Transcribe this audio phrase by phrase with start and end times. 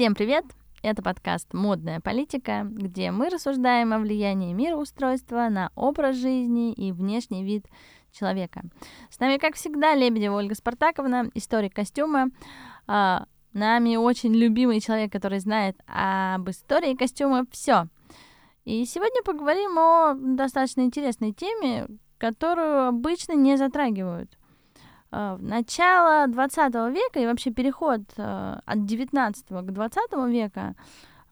[0.00, 0.46] Всем привет!
[0.82, 7.44] Это подкаст «Модная политика», где мы рассуждаем о влиянии мироустройства на образ жизни и внешний
[7.44, 7.66] вид
[8.10, 8.62] человека.
[9.10, 12.30] С нами, как всегда, Лебедева Ольга Спартаковна, историк костюма,
[12.86, 17.86] а, нами очень любимый человек, который знает об истории костюма все.
[18.64, 24.39] И сегодня поговорим о достаточно интересной теме, которую обычно не затрагивают.
[25.10, 30.74] А, начало 20 века и вообще переход а, от 19 к 20 века,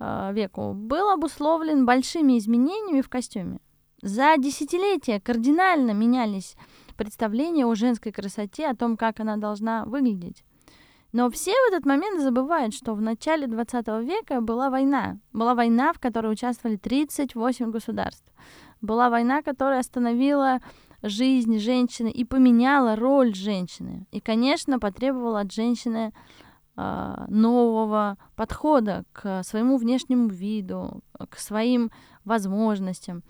[0.01, 3.59] веку был обусловлен большими изменениями в костюме.
[4.01, 6.57] За десятилетия кардинально менялись
[6.97, 10.45] представления о женской красоте, о том, как она должна выглядеть.
[11.13, 15.19] Но все в этот момент забывают, что в начале 20 века была война.
[15.33, 18.31] Была война, в которой участвовали 38 государств.
[18.83, 20.61] Была война, которая остановила
[21.03, 24.07] жизнь женщины и поменяла роль женщины.
[24.11, 26.13] И, конечно, потребовала от женщины
[26.77, 31.91] э, нового подхода к своему внешнему виду, к своим
[32.25, 33.23] возможностям.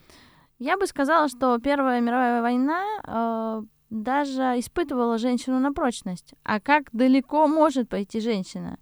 [0.58, 6.34] Я бы сказала, что Первая мировая война э, даже испытывала женщину на прочность.
[6.42, 8.78] А как далеко может пойти женщина?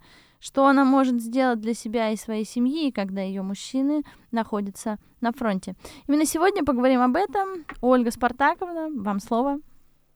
[0.46, 5.74] Что она может сделать для себя и своей семьи, когда ее мужчины находятся на фронте?
[6.06, 7.64] Именно сегодня поговорим об этом.
[7.80, 9.58] Ольга Спартаковна, вам слово.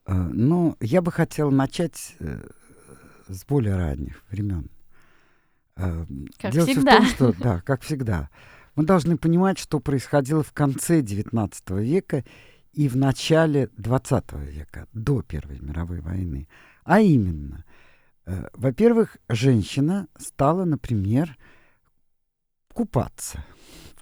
[0.05, 2.47] Э, ну, я бы хотел начать э,
[3.27, 4.69] с более ранних времен.
[5.75, 6.05] Э,
[6.37, 6.91] как Дело всегда.
[6.93, 8.29] в том, что, да, как всегда.
[8.77, 11.51] Мы должны понимать, что происходило в конце XIX
[11.83, 12.23] века
[12.71, 16.47] и в начале XX века, до Первой мировой войны.
[16.85, 17.65] А именно,
[18.53, 21.37] во-первых, женщина стала, например,
[22.73, 23.43] купаться.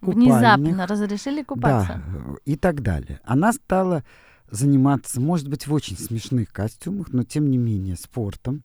[0.01, 2.01] Внезапно разрешили купаться.
[2.05, 3.19] Да, и так далее.
[3.23, 4.03] Она стала
[4.49, 8.63] заниматься, может быть, в очень смешных костюмах, но тем не менее спортом,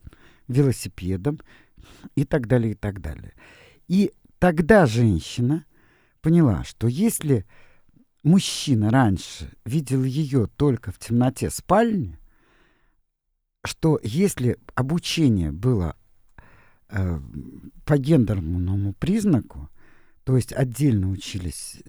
[0.49, 1.41] велосипедом
[2.15, 3.33] и так далее, и так далее.
[3.89, 5.65] И тогда женщина
[6.21, 7.45] поняла, что если
[8.23, 12.19] мужчина раньше видел ее только в темноте спальни,
[13.65, 15.97] что если обучение было
[16.89, 17.21] э,
[17.85, 19.69] по гендерному признаку,
[20.25, 21.83] то есть отдельно учились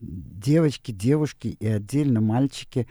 [0.00, 2.88] девочки, девушки и отдельно мальчики,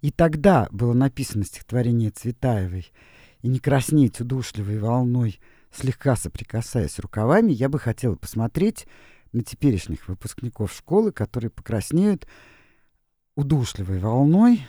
[0.00, 2.92] и тогда было написано стихотворение Цветаевой
[3.40, 5.40] «И не краснеть удушливой волной,
[5.72, 8.86] слегка соприкасаясь рукавами», я бы хотела посмотреть
[9.32, 12.26] на теперешних выпускников школы, которые покраснеют
[13.34, 14.66] удушливой волной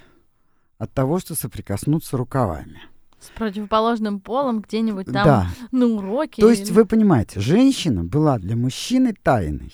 [0.78, 2.81] от того, что соприкоснутся рукавами.
[3.23, 5.47] С противоположным полом где-нибудь там да.
[5.72, 6.41] на уроке.
[6.41, 9.73] То есть, вы понимаете, женщина была для мужчины тайной.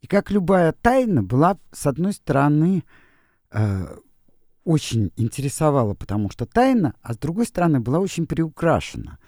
[0.00, 2.84] И как любая тайна была, с одной стороны,
[3.50, 3.96] э,
[4.64, 9.18] очень интересовала, потому что тайна, а с другой стороны, была очень приукрашена.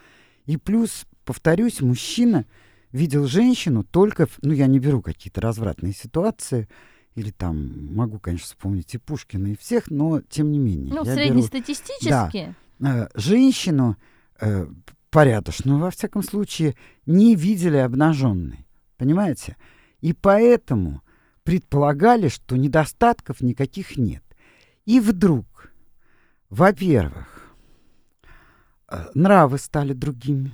[0.46, 2.46] И плюс, повторюсь, мужчина
[2.92, 6.68] видел женщину только, в, ну, я не беру какие-то развратные ситуации,
[7.14, 10.94] или там могу, конечно, вспомнить и Пушкина, и всех, но тем не менее.
[10.94, 12.08] Ну, среднестатистически.
[12.08, 13.96] Да, э, женщину
[14.40, 14.66] э,
[15.10, 16.74] порядочную, во всяком случае,
[17.06, 18.66] не видели обнаженной.
[18.96, 19.56] Понимаете?
[20.00, 21.02] И поэтому
[21.44, 24.22] предполагали, что недостатков никаких нет.
[24.84, 25.72] И вдруг,
[26.50, 27.54] во-первых,
[28.88, 30.52] э, нравы стали другими.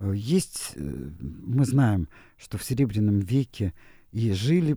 [0.00, 3.74] Э, есть, мы знаем, что в Серебряном веке
[4.12, 4.76] и жили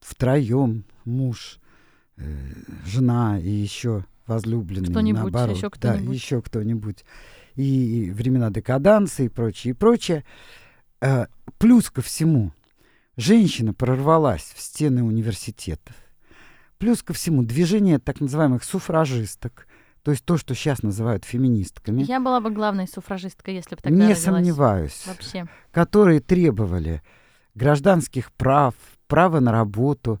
[0.00, 1.58] втроем муж,
[2.84, 4.90] жена и еще возлюбленный.
[4.90, 5.56] Кто-нибудь, наоборот.
[5.56, 6.06] еще кто-нибудь.
[6.06, 7.04] Да, еще кто-нибудь.
[7.56, 10.24] И, времена декаданса и прочее, и прочее.
[11.00, 11.26] Э,
[11.58, 12.52] плюс ко всему,
[13.16, 15.96] женщина прорвалась в стены университетов.
[16.78, 19.66] Плюс ко всему, движение так называемых суфражисток,
[20.02, 22.02] то есть то, что сейчас называют феминистками.
[22.04, 24.22] Я была бы главной суфражисткой, если бы тогда Не родилась.
[24.22, 25.04] сомневаюсь.
[25.06, 25.46] Вообще.
[25.72, 27.02] Которые требовали
[27.56, 28.74] гражданских прав,
[29.08, 30.20] право на работу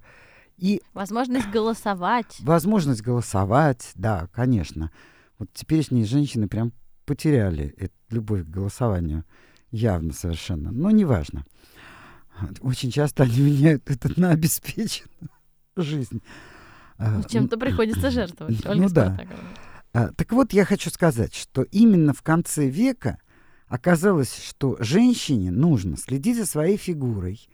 [0.58, 0.82] и...
[0.92, 2.36] Возможность голосовать.
[2.40, 4.90] Возможность голосовать, да, конечно.
[5.38, 6.72] Вот теперешние женщины прям
[7.06, 9.24] потеряли эту любовь к голосованию.
[9.70, 10.70] Явно совершенно.
[10.72, 11.44] Но неважно.
[12.60, 15.30] Очень часто они меняют это на обеспеченную
[15.76, 16.22] жизнь.
[16.98, 18.64] А, чем-то приходится жертвовать.
[18.66, 19.20] Ольга ну да.
[19.92, 23.18] А, так вот, я хочу сказать, что именно в конце века
[23.68, 27.48] оказалось, что женщине нужно следить за своей фигурой,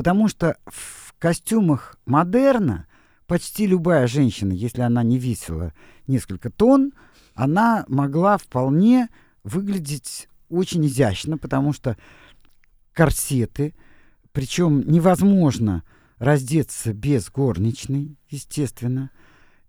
[0.00, 2.86] потому что в костюмах модерна
[3.26, 5.74] почти любая женщина, если она не весила
[6.06, 6.94] несколько тонн,
[7.34, 9.10] она могла вполне
[9.44, 11.98] выглядеть очень изящно, потому что
[12.94, 13.74] корсеты,
[14.32, 15.84] причем невозможно
[16.16, 19.10] раздеться без горничной, естественно,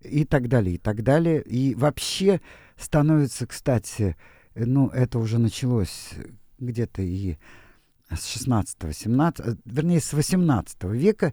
[0.00, 1.42] и так далее, и так далее.
[1.42, 2.40] И вообще
[2.78, 4.16] становится, кстати,
[4.54, 6.12] ну, это уже началось
[6.58, 7.36] где-то и
[8.16, 11.32] с 16-17, вернее, с 18 века,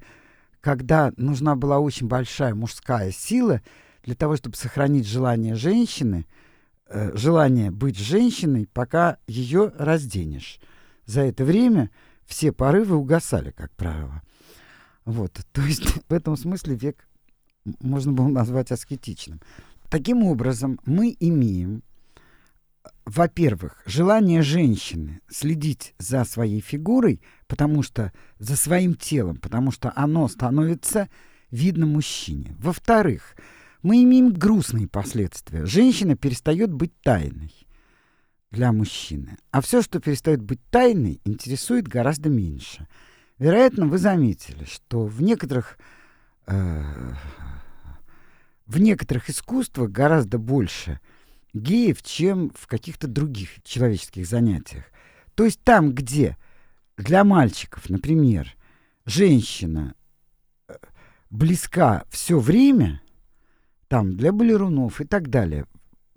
[0.61, 3.61] когда нужна была очень большая мужская сила
[4.03, 6.25] для того, чтобы сохранить желание женщины,
[6.87, 10.59] э, желание быть женщиной, пока ее разденешь.
[11.05, 11.89] За это время
[12.25, 14.21] все порывы угасали, как правило.
[15.05, 17.07] Вот, то есть в этом смысле век
[17.81, 19.41] можно было назвать аскетичным.
[19.89, 21.83] Таким образом, мы имеем,
[23.05, 30.27] во-первых, желание женщины следить за своей фигурой, потому что за своим телом, потому что оно
[30.27, 31.09] становится
[31.49, 32.55] видно мужчине.
[32.59, 33.35] Во-вторых,
[33.81, 35.65] мы имеем грустные последствия.
[35.65, 37.53] Женщина перестает быть тайной
[38.51, 39.37] для мужчины.
[39.51, 42.87] А все, что перестает быть тайной, интересует гораздо меньше.
[43.37, 45.77] Вероятно, вы заметили, что в некоторых,
[46.47, 46.83] э,
[48.65, 50.99] в некоторых искусствах гораздо больше
[51.53, 54.85] геев, чем в каких-то других человеческих занятиях.
[55.35, 56.37] То есть там, где
[56.97, 58.55] для мальчиков, например,
[59.05, 59.95] женщина
[60.67, 60.73] э,
[61.29, 63.01] близка все время,
[63.87, 65.65] там для балерунов и так далее,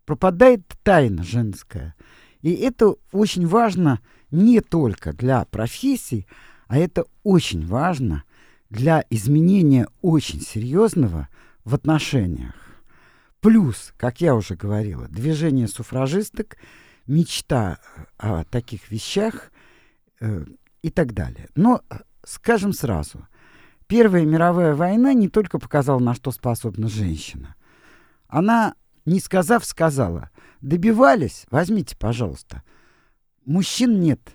[0.04, 1.94] пропадает тайна женская.
[2.40, 4.00] И это очень важно
[4.30, 6.26] не только для профессий,
[6.66, 8.24] а это очень важно
[8.68, 11.28] для изменения очень серьезного
[11.64, 12.54] в отношениях.
[13.42, 16.56] Плюс, как я уже говорила, движение суфражисток,
[17.06, 17.78] мечта
[18.16, 19.52] о таких вещах
[20.20, 20.46] э,
[20.80, 21.50] и так далее.
[21.54, 21.82] Но
[22.24, 23.26] скажем сразу,
[23.92, 27.56] Первая мировая война не только показала, на что способна женщина.
[28.26, 28.74] Она,
[29.04, 30.30] не сказав, сказала,
[30.62, 32.62] добивались, возьмите, пожалуйста.
[33.44, 34.32] Мужчин нет.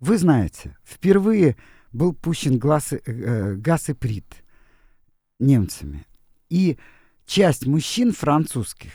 [0.00, 1.58] Вы знаете, впервые
[1.92, 4.42] был пущен глаз, э, газ и прит
[5.38, 6.06] немцами.
[6.48, 6.78] И
[7.28, 8.90] часть мужчин французских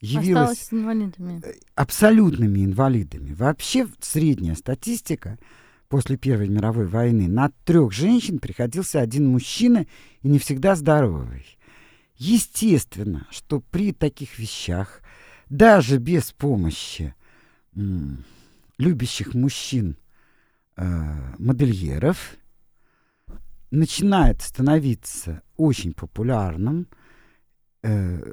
[0.00, 1.40] явилась инвалидами.
[1.44, 3.34] Э, абсолютными инвалидами.
[3.34, 5.38] Вообще средняя статистика
[5.88, 9.86] после Первой мировой войны на трех женщин приходился один мужчина
[10.22, 11.44] и не всегда здоровый.
[12.16, 15.02] Естественно, что при таких вещах
[15.50, 17.14] даже без помощи
[17.76, 18.24] м,
[18.78, 19.98] любящих мужчин
[20.76, 22.36] э, модельеров
[23.70, 26.88] начинает становиться очень популярным,
[27.82, 28.32] э,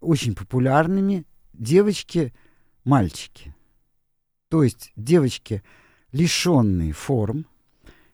[0.00, 3.54] очень популярными девочки-мальчики.
[4.48, 5.62] То есть девочки,
[6.12, 7.46] лишенные форм,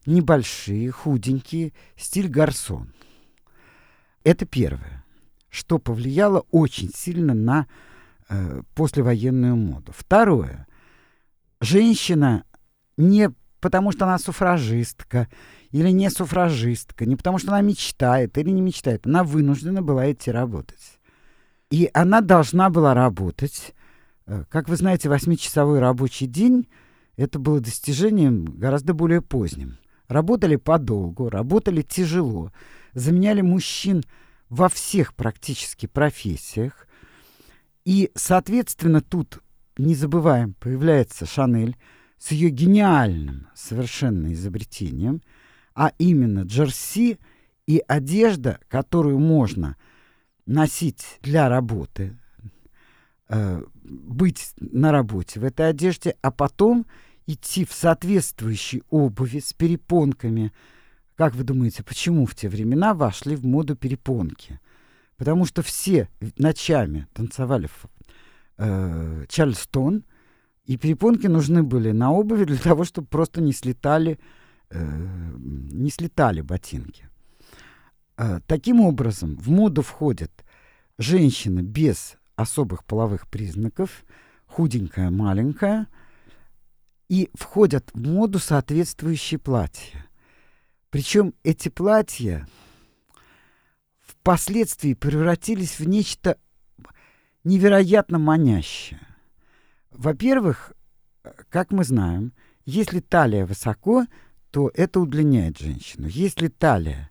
[0.06, 2.93] небольшие, худенькие, стиль гарсон.
[4.25, 5.05] Это первое,
[5.49, 7.67] что повлияло очень сильно на
[8.28, 9.93] э, послевоенную моду.
[9.96, 10.67] Второе.
[11.61, 12.44] Женщина
[12.96, 13.31] не
[13.61, 15.28] потому, что она суфражистка
[15.72, 19.06] или не суфражистка, не потому, что она мечтает или не мечтает.
[19.06, 20.99] Она вынуждена была идти работать.
[21.70, 23.75] И она должна была работать.
[24.26, 26.69] Э, как вы знаете, восьмичасовой рабочий день—
[27.17, 29.78] это было достижением гораздо более поздним.
[30.08, 32.50] Работали подолгу, работали тяжело,
[32.94, 34.02] заменяли мужчин
[34.49, 36.88] во всех практически профессиях.
[37.84, 39.40] И, соответственно, тут,
[39.78, 41.76] не забываем, появляется Шанель
[42.19, 45.22] с ее гениальным совершенно изобретением,
[45.81, 47.19] а именно джерси
[47.67, 49.79] и одежда, которую можно
[50.44, 52.19] носить для работы,
[53.31, 56.84] э, быть на работе в этой одежде, а потом
[57.27, 60.53] идти в соответствующей обуви с перепонками.
[61.15, 64.60] Как вы думаете, почему в те времена вошли в моду перепонки?
[65.17, 67.87] Потому что все ночами танцевали в
[68.58, 70.05] э, Чарльстон,
[70.67, 74.40] и перепонки нужны были на обуви для того, чтобы просто не слетали, э,
[74.79, 77.08] не слетали ботинки.
[78.17, 80.44] Э, таким образом, в моду входит
[80.98, 84.05] женщина без особых половых признаков,
[84.46, 85.86] худенькая, маленькая,
[87.08, 90.06] и входят в моду соответствующие платья.
[90.91, 92.46] Причем эти платья
[94.00, 96.36] впоследствии превратились в нечто
[97.43, 99.00] невероятно манящее.
[99.91, 100.74] Во-первых,
[101.48, 102.32] как мы знаем,
[102.67, 104.06] если талия высоко,
[104.50, 106.06] то это удлиняет женщину.
[106.08, 107.10] Если талия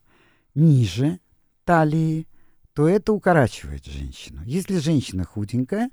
[0.55, 1.19] ниже
[1.63, 2.27] талии,
[2.73, 4.41] то это укорачивает женщину.
[4.45, 5.89] Если женщина худенькая,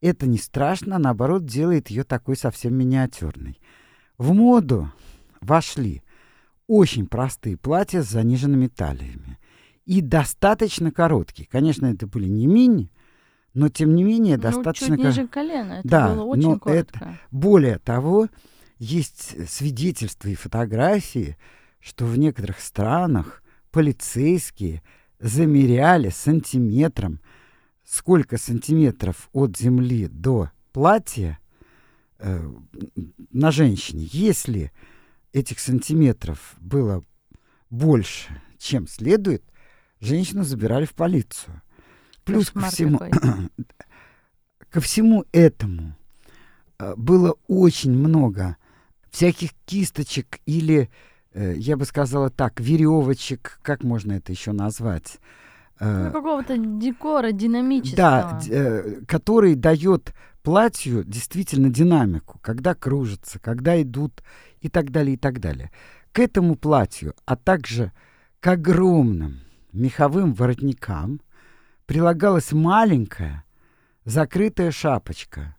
[0.00, 3.60] это не страшно, наоборот, делает ее такой совсем миниатюрной.
[4.18, 4.92] В моду
[5.40, 6.02] вошли
[6.66, 9.38] очень простые платья с заниженными талиями
[9.84, 11.48] и достаточно короткие.
[11.48, 12.90] Конечно, это были не мини,
[13.54, 14.96] но тем не менее ну, достаточно...
[14.96, 16.98] чуть ниже колена, это да, было очень но коротко.
[16.98, 18.28] Это, более того,
[18.82, 21.36] есть свидетельства и фотографии,
[21.78, 24.82] что в некоторых странах полицейские
[25.20, 27.20] замеряли сантиметром,
[27.84, 31.38] сколько сантиметров от земли до платья
[32.18, 32.44] э,
[33.30, 34.08] на женщине.
[34.10, 34.72] Если
[35.32, 37.04] этих сантиметров было
[37.70, 39.44] больше, чем следует,
[40.00, 41.62] женщину забирали в полицию.
[42.24, 42.98] Плюс ко всему,
[44.70, 45.94] ко всему этому
[46.80, 48.56] э, было очень много
[49.12, 50.90] всяких кисточек или,
[51.32, 55.18] э, я бы сказала так, веревочек, как можно это еще назвать?
[55.78, 57.96] Э, ну, какого-то декора динамического.
[57.96, 58.40] Да,
[59.06, 64.24] который дает платью действительно динамику, когда кружится, когда идут
[64.60, 65.70] и так далее, и так далее.
[66.12, 67.92] К этому платью, а также
[68.40, 69.40] к огромным
[69.72, 71.20] меховым воротникам
[71.86, 73.44] прилагалась маленькая
[74.04, 75.54] закрытая шапочка,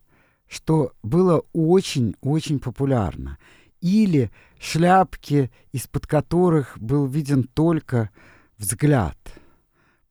[0.53, 3.37] что было очень-очень популярно.
[3.81, 8.09] Или шляпки, из-под которых был виден только
[8.57, 9.17] взгляд.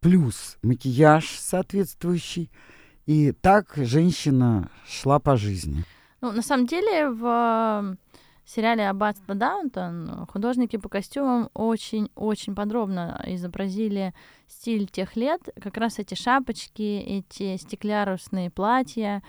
[0.00, 2.50] Плюс макияж соответствующий–
[3.06, 5.84] и так женщина шла по жизни.
[6.20, 7.96] Ну, на самом деле, в
[8.44, 14.14] сериале «Аббатство Даунтон» художники по костюмам очень-очень подробно изобразили
[14.46, 15.40] стиль тех лет.
[15.60, 19.22] Как раз эти шапочки, эти стеклярусные платья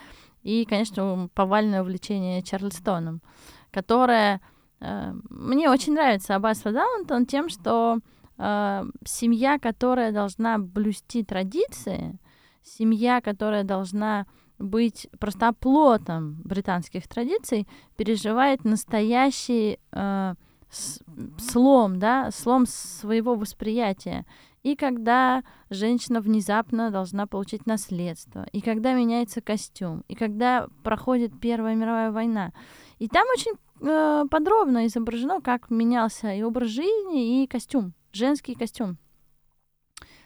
[0.43, 3.21] и, конечно, повальное увлечение Чарльстоном,
[3.71, 4.41] которое...
[4.79, 7.99] Э, мне очень нравится «Аббатство Даунтон» тем, что
[8.37, 12.19] э, семья, которая должна блюсти традиции,
[12.63, 14.25] семья, которая должна
[14.59, 20.33] быть просто оплотом британских традиций, переживает настоящий э,
[21.37, 24.25] слом, да, слом своего восприятия.
[24.63, 31.75] И когда женщина внезапно должна получить наследство, и когда меняется костюм, и когда проходит Первая
[31.75, 32.53] мировая война.
[32.97, 38.97] И там очень э, подробно изображено, как менялся и образ жизни, и костюм, женский костюм.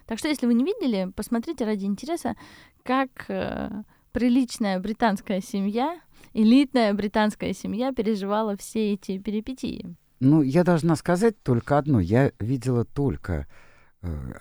[0.06, 2.36] Так что, если вы не видели, посмотрите ради интереса,
[2.84, 3.72] как э,
[4.12, 6.00] приличная британская семья,
[6.34, 9.96] элитная британская семья переживала все эти перипетии.
[10.20, 12.00] Ну, я должна сказать только одно.
[12.00, 13.48] Я видела только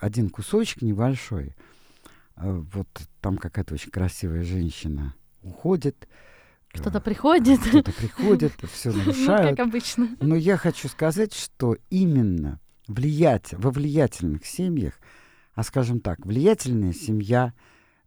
[0.01, 1.55] один кусочек небольшой.
[2.35, 2.87] Э, вот
[3.21, 6.07] там какая-то очень красивая женщина уходит.
[6.73, 7.59] Что-то э, приходит.
[7.65, 9.51] Что-то приходит, все нарушают.
[9.51, 10.17] Ну, как обычно.
[10.21, 14.99] Но я хочу сказать, что именно влиять, во влиятельных семьях
[15.57, 17.51] а, скажем так, влиятельная семья,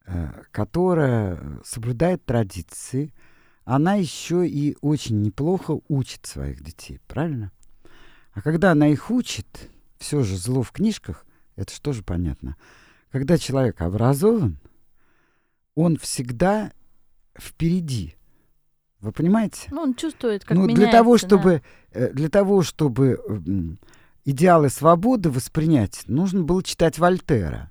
[0.06, 3.12] э, которая соблюдает традиции,
[3.64, 7.50] она еще и очень неплохо учит своих детей, правильно?
[8.34, 11.26] А когда она их учит, все же зло в книжках,
[11.56, 12.56] это что же понятно.
[13.10, 14.58] Когда человек образован,
[15.74, 16.72] он всегда
[17.38, 18.16] впереди.
[19.00, 19.68] Вы понимаете?
[19.70, 22.10] Ну, он чувствует, как ну, меняется, для того, чтобы, да.
[22.10, 23.78] для того, чтобы
[24.24, 27.70] идеалы свободы воспринять, нужно было читать Вольтера.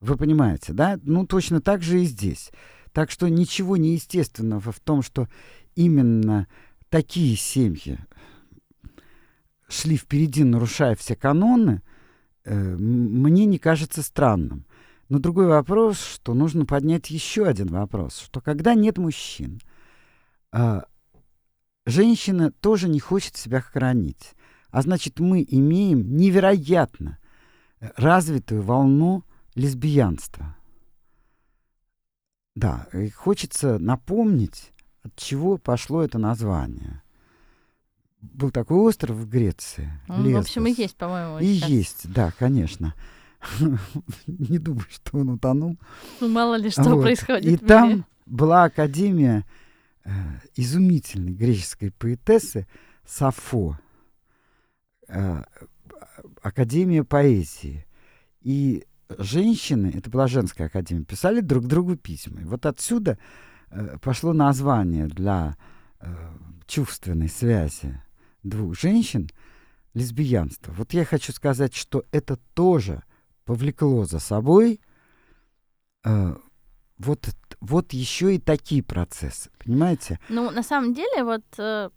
[0.00, 0.98] Вы понимаете, да?
[1.02, 2.50] Ну, точно так же и здесь.
[2.92, 5.28] Так что ничего неестественного в том, что
[5.76, 6.48] именно
[6.88, 7.98] такие семьи
[9.68, 11.97] шли впереди, нарушая все каноны, э,
[12.54, 14.66] мне не кажется странным.
[15.08, 19.60] Но другой вопрос, что нужно поднять еще один вопрос, что когда нет мужчин,
[20.52, 20.82] э,
[21.86, 24.34] женщина тоже не хочет себя хранить.
[24.70, 27.18] А значит, мы имеем невероятно
[27.96, 29.24] развитую волну
[29.54, 30.56] лесбиянства.
[32.54, 37.02] Да, и хочется напомнить, от чего пошло это название.
[38.32, 39.90] Был такой остров в Греции.
[40.08, 40.44] Он, Лесбос.
[40.44, 41.38] в общем, и есть, по-моему.
[41.38, 41.68] И сейчас.
[41.68, 42.94] есть, да, конечно.
[44.26, 45.76] Не думаю, что он утонул.
[46.20, 47.02] Ну, мало ли что вот.
[47.02, 47.46] происходит.
[47.46, 49.44] И там была академия
[50.04, 50.10] э,
[50.56, 52.66] изумительной греческой поэтессы
[53.06, 53.78] Сафо.
[55.08, 55.42] Э,
[56.42, 57.86] Академия поэзии.
[58.42, 58.84] И
[59.16, 62.40] женщины, это была женская академия, писали друг другу письма.
[62.40, 63.18] И вот отсюда
[63.70, 65.56] э, пошло название для
[66.00, 66.14] э,
[66.66, 68.00] чувственной связи
[68.48, 69.28] двух женщин
[69.94, 70.72] лесбиянство.
[70.72, 73.02] Вот я хочу сказать, что это тоже
[73.44, 74.80] повлекло за собой
[76.04, 76.36] э,
[76.98, 77.28] вот,
[77.60, 80.18] вот еще и такие процессы, понимаете?
[80.28, 81.90] Ну, на самом деле, вот э,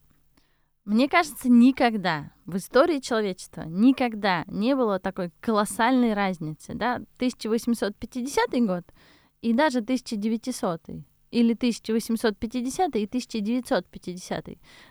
[0.86, 8.84] мне кажется, никогда в истории человечества никогда не было такой колоссальной разницы, да, 1850 год
[9.42, 10.82] и даже 1900
[11.32, 14.46] или 1850 и 1950.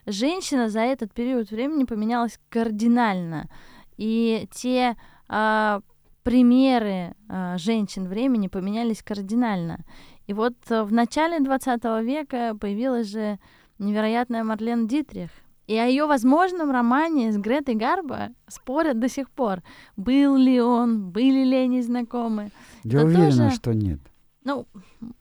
[0.06, 3.48] Женщина за этот период времени поменялась кардинально.
[3.96, 4.96] И те
[5.28, 5.80] а,
[6.22, 9.84] примеры а, женщин времени поменялись кардинально.
[10.26, 13.38] И вот в начале 20 века появилась же
[13.78, 15.30] невероятная Марлен Дитрих,
[15.66, 19.62] и о ее возможном романе с Гретой Гарбо спорят до сих пор.
[19.96, 22.50] Был ли он, были ли они знакомы.
[22.82, 23.50] Я Это уверена, тоже...
[23.54, 24.00] что нет.
[24.44, 24.66] Ну,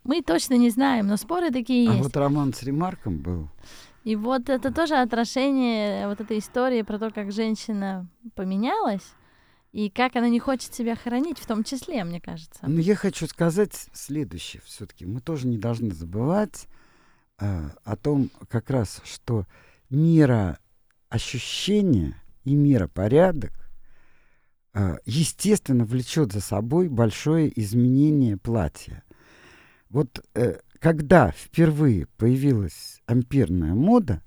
[0.03, 2.01] мы точно не знаем, но споры такие а есть.
[2.01, 3.49] А вот роман с Ремарком был.
[4.03, 9.13] И вот это тоже отражение вот этой истории про то, как женщина поменялась,
[9.71, 12.59] и как она не хочет себя хоронить, в том числе, мне кажется.
[12.63, 15.05] Ну, я хочу сказать следующее все-таки.
[15.05, 16.67] Мы тоже не должны забывать
[17.39, 19.45] э, о том, как раз, что
[19.89, 20.57] мира
[21.09, 23.51] ощущения и миропорядок,
[24.73, 29.03] э, естественно, влечет за собой большое изменение платья.
[29.89, 34.23] Вот э, когда впервые появилась ампирная мода,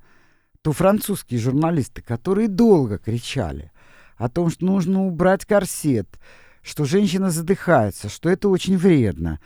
[0.62, 3.72] то французские журналисты, которые долго кричали
[4.16, 6.18] о том, что нужно убрать корсет,
[6.62, 9.40] что женщина задыхается, что это очень вредно.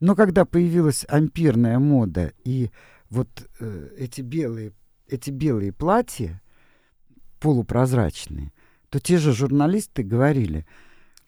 [0.00, 2.70] Но когда появилась ампирная мода и
[3.10, 3.28] вот
[3.60, 4.72] э, эти белые
[5.08, 6.42] эти белые платья
[7.40, 8.52] полупрозрачные,
[8.90, 10.66] то те же журналисты говорили,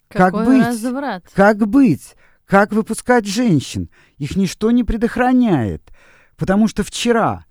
[0.09, 1.25] Какой как быть, разврат.
[1.33, 2.17] как быть,
[2.51, 5.93] как выпускать женщин, их ничто не предохраняет,
[6.37, 7.47] потому что вчера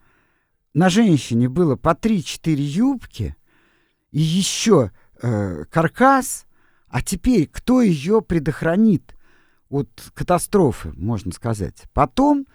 [0.74, 3.38] на женщине было по 3-4 юбки
[4.12, 4.92] и еще
[5.22, 6.46] э, каркас,
[6.90, 9.16] а теперь кто ее предохранит
[9.70, 11.84] от катастрофы, можно сказать.
[11.94, 12.46] Потом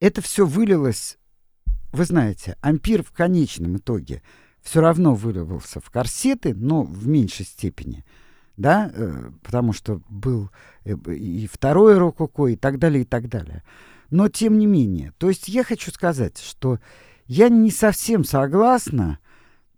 [0.00, 1.16] это все вылилось
[1.92, 4.22] вы знаете, ампир в конечном итоге
[4.60, 8.04] все равно выливался в корсеты, но в меньшей степени,
[8.56, 10.50] да, э, потому что был
[10.84, 13.62] э, и второй рококо и так далее, и так далее.
[14.10, 16.78] Но тем не менее, то есть я хочу сказать, что
[17.26, 19.18] я не совсем согласна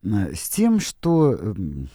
[0.02, 1.88] э, с тем, что эм,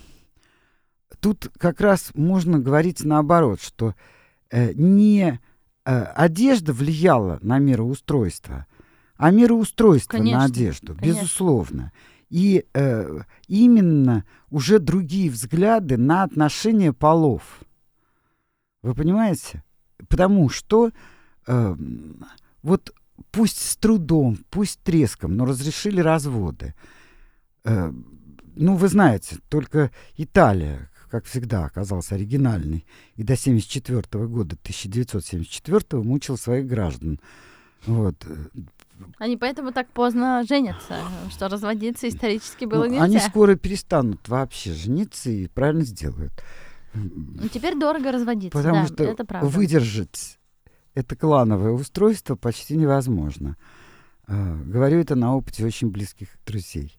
[1.20, 3.96] тут как раз можно говорить наоборот, что
[4.54, 5.40] не
[5.86, 8.68] одежда влияла на мироустройство,
[9.16, 11.22] а мироустройство конечно, на одежду, конечно.
[11.22, 11.94] безусловно.
[12.32, 17.60] И э, именно уже другие взгляды на отношения полов.
[18.82, 19.64] Вы понимаете?
[20.08, 20.92] Потому что
[21.46, 21.76] э,
[22.64, 22.94] вот
[23.32, 26.74] пусть с трудом, пусть треском, но разрешили разводы.
[27.66, 27.92] Э,
[28.56, 32.86] ну, вы знаете, только Италия, как всегда, оказалась оригинальной.
[33.18, 37.20] И до 1974 года, 1974 мучил своих граждан.
[37.86, 38.26] Вот.
[39.18, 40.98] Они поэтому так поздно женятся,
[41.30, 43.04] что разводиться исторически было Ну, нельзя.
[43.04, 46.34] Они скоро перестанут вообще жениться и правильно сделают.
[46.94, 49.48] Ну, теперь дорого разводиться, Потому да, что это правда.
[49.48, 50.40] выдержать
[50.94, 53.56] это клановое устройство почти невозможно.
[54.28, 56.98] А, говорю это на опыте очень близких друзей.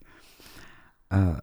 [1.10, 1.40] А,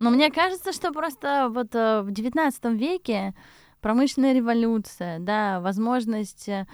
[0.00, 3.34] Но мне кажется, что просто вот э, в XIX веке
[3.80, 6.64] промышленная революция, да, возможность э,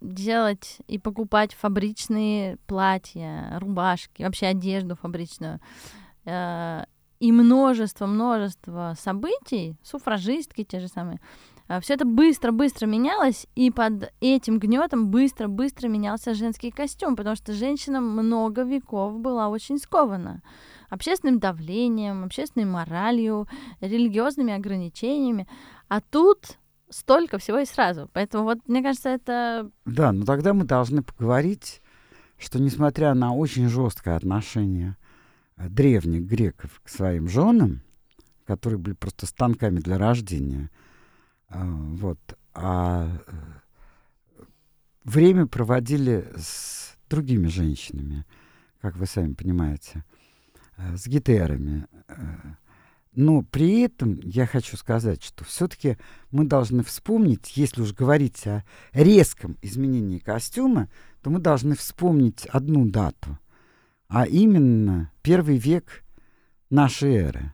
[0.00, 5.60] делать и покупать фабричные платья, рубашки, вообще одежду фабричную.
[6.24, 6.84] Э,
[7.20, 11.20] и множество-множество событий, суфражистки те же самые,
[11.82, 18.00] все это быстро-быстро менялось, и под этим гнетом быстро-быстро менялся женский костюм, потому что женщина
[18.00, 20.42] много веков была очень скована
[20.88, 23.46] общественным давлением, общественной моралью,
[23.80, 25.46] религиозными ограничениями.
[25.88, 26.58] А тут
[26.90, 28.08] столько всего и сразу.
[28.12, 29.70] Поэтому вот, мне кажется, это...
[29.84, 31.80] Да, но тогда мы должны поговорить,
[32.38, 34.96] что несмотря на очень жесткое отношение
[35.56, 37.82] э, древних греков к своим женам,
[38.46, 40.70] которые были просто станками для рождения,
[41.50, 42.18] э, вот,
[42.54, 44.42] а э,
[45.04, 48.24] время проводили с другими женщинами,
[48.80, 50.04] как вы сами понимаете,
[50.76, 51.88] с гетерами,
[53.18, 55.98] но при этом я хочу сказать, что все-таки
[56.30, 60.88] мы должны вспомнить, если уж говорить о резком изменении костюма,
[61.20, 63.36] то мы должны вспомнить одну дату,
[64.06, 66.04] а именно первый век
[66.70, 67.52] нашей эры,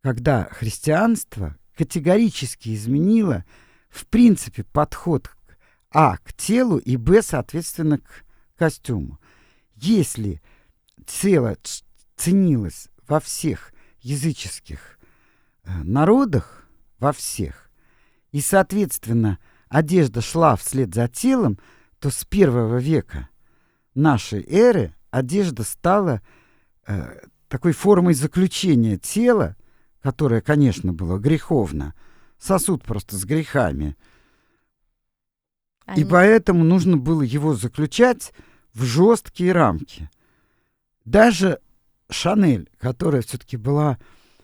[0.00, 3.44] когда христианство категорически изменило,
[3.90, 5.30] в принципе, подход
[5.90, 8.24] а к телу и б, соответственно, к
[8.56, 9.20] костюму.
[9.74, 10.40] Если
[11.06, 11.54] тело
[12.16, 13.73] ценилось во всех
[14.04, 14.98] языческих
[15.64, 17.70] э, народах, во всех,
[18.30, 19.38] и, соответственно,
[19.68, 21.58] одежда шла вслед за телом,
[21.98, 23.28] то с первого века
[23.94, 26.22] нашей эры одежда стала
[26.86, 29.56] э, такой формой заключения тела,
[30.02, 31.94] которое, конечно, было греховно,
[32.38, 33.96] сосуд просто с грехами.
[35.86, 36.02] Они...
[36.02, 38.32] И поэтому нужно было его заключать
[38.72, 40.10] в жесткие рамки.
[41.04, 41.60] Даже
[42.10, 43.98] Шанель, которая все-таки была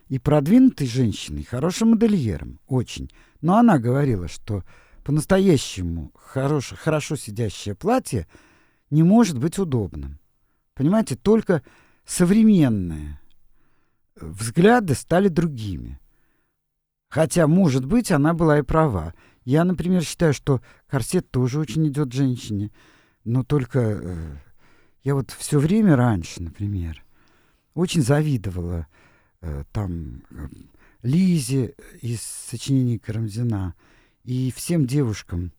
[0.08, 3.10] и продвинутой женщиной, хорошим модельером, очень.
[3.40, 4.64] Но она говорила, что
[5.04, 8.26] по-настоящему хорош, хорошо сидящее платье
[8.90, 10.18] не может быть удобным.
[10.74, 11.62] Понимаете, только
[12.04, 13.20] современные
[14.16, 16.00] взгляды стали другими.
[17.08, 19.14] Хотя, может быть, она была и права.
[19.44, 22.70] Я, например, считаю, что корсет тоже очень идет женщине,
[23.24, 24.36] но только э,
[25.02, 27.02] Я вот все время раньше, например,
[27.74, 28.86] очень завидовала
[29.40, 30.48] э, там э,
[31.02, 33.74] Лизе из сочинений Карамзина
[34.24, 35.52] и всем девушкам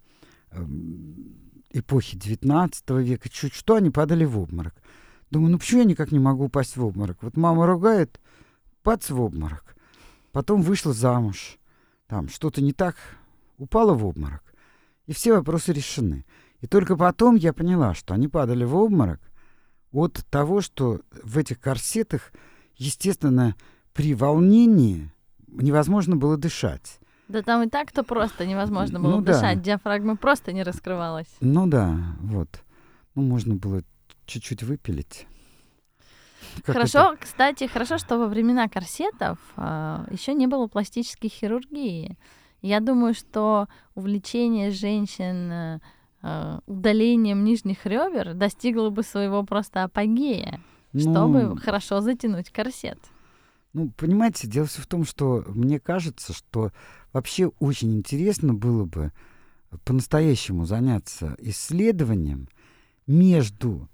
[0.52, 0.65] э,
[1.71, 3.30] эпохи XIX века.
[3.30, 4.76] Чуть что они падали в обморок.
[5.30, 7.24] Думаю, ну почему я никак не могу упасть в обморок?
[7.24, 8.19] Вот мама ругает,
[8.84, 9.76] пац в обморок.
[10.32, 11.58] Потом вышла замуж.
[12.08, 12.95] Там что-то не так,
[13.58, 14.43] упала в обморок.
[15.08, 16.26] И все вопросы решены.
[16.60, 19.21] И только потом я поняла, что они падали в обморок
[19.91, 22.32] от того, что в этих корсетах,
[22.77, 23.56] естественно,
[23.93, 25.12] при волнении
[25.47, 26.99] невозможно было дышать.
[27.27, 29.63] Да там и так-то просто невозможно было ну, дышать, да.
[29.63, 31.30] диафрагма просто не раскрывалась.
[31.39, 32.62] Ну да, вот.
[33.15, 33.84] Ну, можно было
[34.25, 35.27] чуть-чуть выпилить.
[36.63, 37.23] Как хорошо, это?
[37.23, 42.17] кстати, хорошо, что во времена корсетов э, еще не было пластической хирургии.
[42.62, 45.80] Я думаю, что увлечение женщин э,
[46.65, 50.62] удалением нижних ребер достигло бы своего просто апогея,
[50.93, 52.99] ну, чтобы хорошо затянуть корсет.
[53.73, 56.71] Ну, понимаете, дело все в том, что мне кажется, что
[57.13, 59.13] вообще очень интересно было бы
[59.86, 62.49] по-настоящему заняться исследованием
[63.07, 63.89] между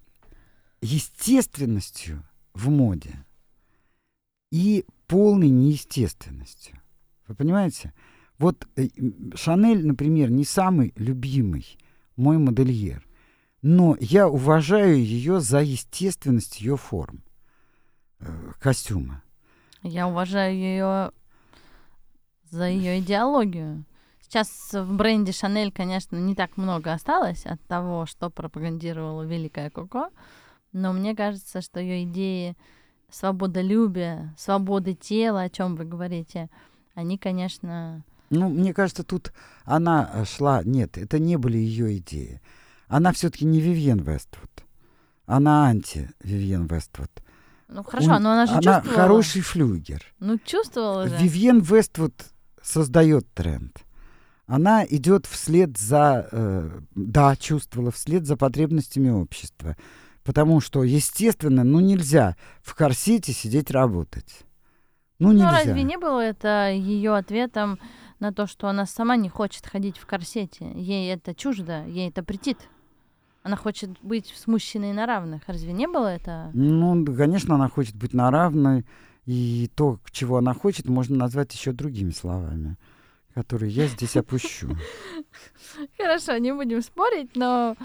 [0.82, 3.26] естественностью в моде
[4.52, 6.80] и полной неестественностью.
[7.28, 7.94] Вы понимаете?
[8.40, 8.88] Вот э,
[9.36, 11.78] Шанель, например, не самый любимый
[12.18, 13.08] мой модельер,
[13.62, 17.24] но я уважаю ее за естественность ее форм
[18.20, 19.24] э, костюма.
[19.84, 21.12] Я уважаю ее
[22.50, 23.86] за ее идеологию.
[24.22, 30.10] Сейчас в бренде Шанель, конечно, не так много осталось от того, что пропагандировала Великая Коко,
[30.74, 32.58] но мне кажется, что ее идеи
[33.10, 36.50] свободолюбия, свободы тела, о чем вы говорите,
[36.94, 38.04] они, конечно...
[38.30, 39.32] Ну, мне кажется, тут
[39.64, 40.62] она э, шла...
[40.64, 42.42] Нет, это не были ее идеи.
[42.88, 44.50] Она все-таки не Вивьен Вествуд.
[45.26, 47.10] Она анти-Вивьен Вествуд.
[47.68, 49.02] Ну хорошо, Он, но она же она чувствовала.
[49.02, 50.02] хороший флюгер.
[50.20, 51.18] Ну чувствовала же.
[51.18, 52.14] Вивьен Вествуд
[52.62, 53.78] создает тренд.
[54.46, 59.76] Она идет вслед за, э, да, чувствовала вслед за потребностями общества.
[60.24, 64.44] Потому что, естественно, ну нельзя в корсете сидеть работать.
[65.20, 65.52] Ну, нельзя.
[65.52, 67.80] Ну, разве не было это ее ответом
[68.20, 70.72] на то, что она сама не хочет ходить в корсете?
[70.74, 72.58] Ей это чуждо, ей это претит.
[73.44, 75.44] Она хочет быть с мужчиной на равных.
[75.48, 76.52] Разве не было это?
[76.54, 78.86] Ну, конечно, она хочет быть на равной.
[79.26, 82.78] И то, чего она хочет, можно назвать еще другими словами
[83.38, 84.76] который я здесь опущу.
[85.98, 87.76] Хорошо, не будем спорить, но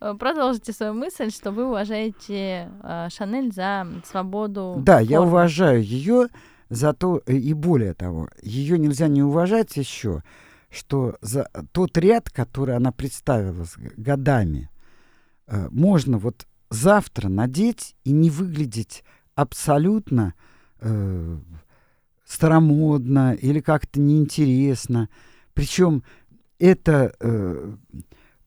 [0.00, 4.74] э, продолжите свою мысль, что вы уважаете э, Шанель за свободу.
[4.78, 6.26] Да, я уважаю ее
[6.68, 10.22] за то, э, и более того, ее нельзя не уважать еще,
[10.70, 14.70] что за тот ряд, который она представила годами,
[15.46, 20.34] э, можно вот завтра надеть и не выглядеть абсолютно
[20.80, 21.38] э,
[22.24, 25.08] старомодно или как-то неинтересно.
[25.54, 26.02] Причем
[26.58, 27.74] это э,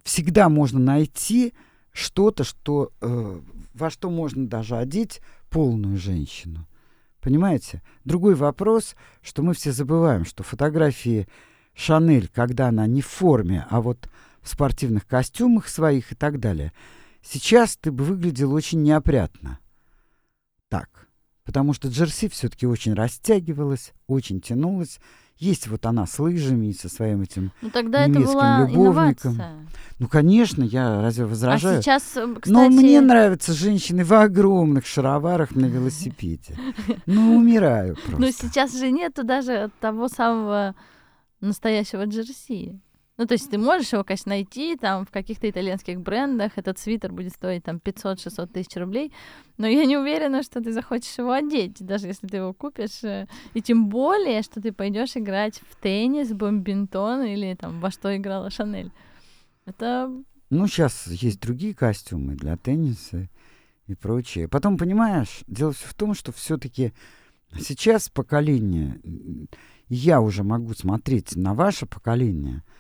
[0.03, 1.53] всегда можно найти
[1.91, 3.41] что-то, что, э,
[3.73, 6.67] во что можно даже одеть полную женщину.
[7.21, 7.82] Понимаете?
[8.05, 11.27] Другой вопрос, что мы все забываем, что фотографии
[11.73, 14.10] Шанель, когда она не в форме, а вот
[14.41, 16.71] в спортивных костюмах своих и так далее,
[17.21, 19.60] сейчас ты бы выглядел очень неопрятно.
[20.69, 21.10] Так
[21.49, 24.99] потому что джерси все-таки очень растягивалась, очень тянулась.
[25.39, 29.32] Есть вот она с лыжами и со своим этим ну, тогда немецким это была любовником.
[29.32, 29.56] Инновация.
[29.99, 31.80] Ну, конечно, я разве возражаю?
[31.80, 32.49] А сейчас, кстати...
[32.49, 36.58] Но мне нравятся женщины в огромных шароварах на велосипеде.
[37.06, 38.19] Ну, умираю просто.
[38.19, 40.75] Но сейчас же нету даже того самого
[41.39, 42.82] настоящего джерси.
[43.19, 47.12] Ну, то есть ты можешь его, конечно, найти там в каких-то итальянских брендах, этот свитер
[47.12, 49.12] будет стоить там 500-600 тысяч рублей,
[49.58, 53.27] но я не уверена, что ты захочешь его одеть, даже если ты его купишь, э,
[53.53, 58.49] и тем более, что ты пойдешь играть в теннис, бомбинтон или там во что играла
[58.49, 58.93] Шанель.
[59.65, 60.10] Это...
[60.49, 63.27] Ну, сейчас есть другие костюмы для тенниса
[63.88, 64.47] и прочее.
[64.47, 66.93] Потом, понимаешь, дело все в том, что все-таки
[67.60, 69.01] сейчас поколение,
[69.89, 72.63] я уже могу смотреть на ваше поколение—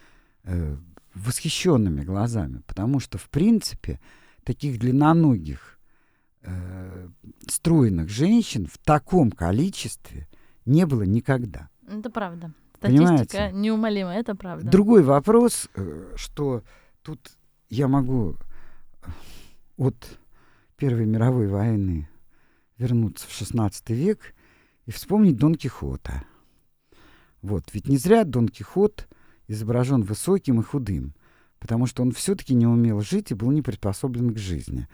[0.43, 0.77] э,
[1.13, 3.99] восхищенными глазами, потому что, в принципе,
[4.43, 5.79] таких длинноногих,
[6.41, 7.09] э,
[7.47, 10.27] стройных женщин в таком количестве
[10.65, 11.69] не было никогда.
[11.87, 12.53] Это правда.
[12.77, 13.51] Статистика Понимаете?
[13.53, 14.69] неумолима, это правда.
[14.69, 16.63] Другой вопрос, э, что
[17.01, 17.19] тут
[17.69, 18.35] я могу
[19.01, 19.11] э,
[19.77, 20.19] от
[20.77, 22.07] Первой мировой войны
[22.77, 24.33] вернуться в XVI век
[24.85, 26.23] и вспомнить Дон Кихота.
[27.41, 29.07] Вот, ведь не зря Дон Кихот
[29.49, 31.13] изображен высоким и худым,
[31.59, 34.87] потому что он все-таки не умел жить и был не приспособлен к жизни.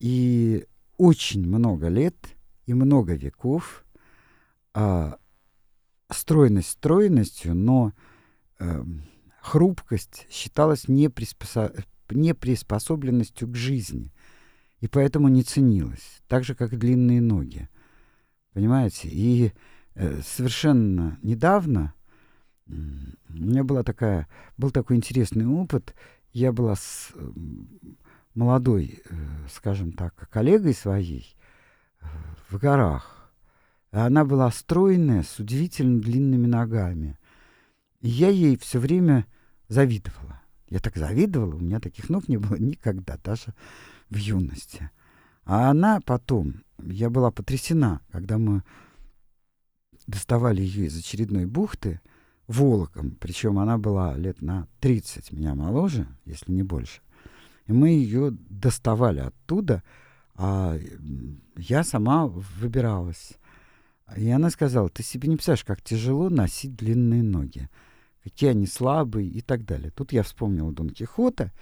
[0.00, 2.16] И очень много лет
[2.66, 3.84] и много веков
[4.74, 5.18] а,
[6.10, 7.92] стройность стройностью, но
[8.58, 8.84] э,
[9.40, 11.72] хрупкость считалась неприспосо...
[12.10, 14.12] неприспособленностью к жизни,
[14.80, 17.68] и поэтому не ценилась, так же, как длинные ноги.
[18.52, 19.08] Понимаете?
[19.08, 19.52] И
[19.94, 21.94] э, совершенно недавно
[22.70, 25.94] у меня была такая, был такой интересный опыт.
[26.32, 27.30] Я была с э,
[28.34, 29.14] молодой, э,
[29.52, 31.36] скажем так, коллегой своей
[32.00, 32.06] э,
[32.48, 33.32] в горах.
[33.90, 37.18] Она была стройная, с удивительно длинными ногами.
[38.00, 39.26] И я ей все время
[39.68, 40.40] завидовала.
[40.68, 43.54] Я так завидовала, у меня таких ног не было никогда, даже
[44.08, 44.90] в юности.
[45.44, 48.62] А она потом, я была потрясена, когда мы
[50.06, 52.00] доставали ее из очередной бухты
[52.50, 57.00] волоком, причем она была лет на 30 меня моложе, если не больше.
[57.66, 59.82] И мы ее доставали оттуда,
[60.34, 60.76] а
[61.56, 63.34] я сама выбиралась.
[64.16, 67.68] И она сказала, ты себе не представляешь, как тяжело носить длинные ноги,
[68.24, 69.92] какие они слабые и так далее.
[69.92, 71.52] Тут я вспомнила Дон Кихота,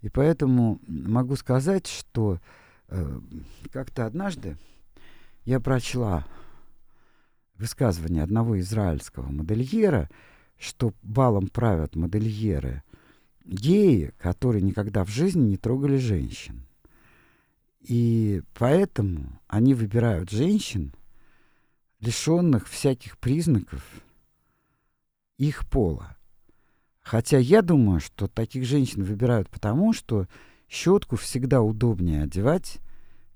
[0.00, 2.40] и поэтому могу сказать, что
[2.88, 3.20] э,
[3.70, 4.56] как-то однажды
[5.44, 6.26] я прочла
[7.54, 10.10] высказывание одного израильского модельера,
[10.62, 12.84] что балом правят модельеры
[13.44, 16.64] геи, которые никогда в жизни не трогали женщин.
[17.80, 20.94] И поэтому они выбирают женщин,
[21.98, 23.84] лишенных всяких признаков
[25.36, 26.16] их пола.
[27.00, 30.28] Хотя я думаю, что таких женщин выбирают потому, что
[30.68, 32.78] щетку всегда удобнее одевать,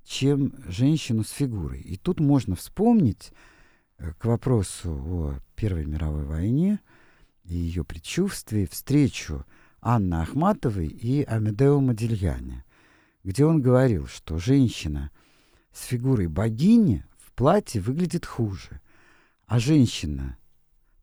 [0.04, 1.80] чем женщину с фигурой.
[1.80, 3.32] И тут можно вспомнить
[3.98, 6.78] э, к вопросу о Первой мировой войне
[7.48, 9.44] и ее предчувствии встречу
[9.80, 12.64] Анны Ахматовой и Амедео Модильяне,
[13.22, 15.11] где он говорил, что женщина
[15.72, 18.80] с фигурой богини в платье выглядит хуже,
[19.46, 20.37] а женщина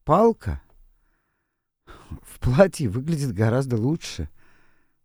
[0.03, 0.62] палка
[2.21, 4.29] в платье выглядит гораздо лучше,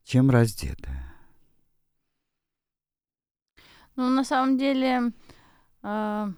[0.04, 1.14] чем раздетая.
[3.94, 5.12] Ну, на самом деле,
[5.82, 6.32] э,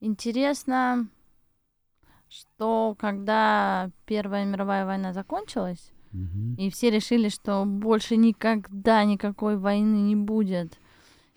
[0.00, 1.08] интересно,
[2.28, 5.92] что когда Первая мировая война закончилась,
[6.56, 10.78] и все решили, что больше никогда никакой войны не будет.